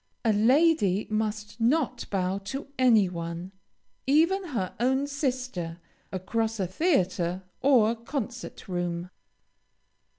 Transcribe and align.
A 0.25 0.33
lady 0.33 1.05
must 1.11 1.59
not 1.61 2.09
bow 2.09 2.39
to 2.39 2.65
any 2.79 3.07
one, 3.07 3.51
even 4.07 4.45
her 4.45 4.73
own 4.79 5.05
sister, 5.05 5.77
across 6.11 6.59
a 6.59 6.65
theatre 6.65 7.43
or 7.61 7.95
concert 7.95 8.67
room. 8.67 9.11